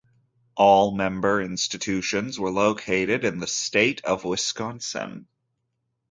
[0.57, 5.27] All member institutions were located in the State of Wisconsin.